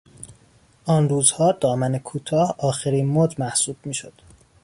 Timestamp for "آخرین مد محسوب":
2.57-3.77